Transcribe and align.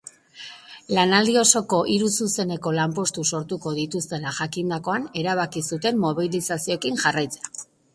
Lanaldi 0.97 1.35
osoko 1.41 1.81
hiru 1.97 2.09
zuzeneko 2.15 2.75
lanpostu 2.79 3.27
sortuko 3.35 3.77
dituztela 3.83 4.35
jakindakoan 4.41 5.09
erabaki 5.25 5.67
zuten 5.73 6.05
mobilizazioekin 6.11 7.05
jarraitzea. 7.07 7.59